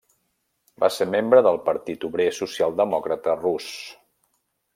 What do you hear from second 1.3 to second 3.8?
de Partit Obrer Socialdemòcrata Rus.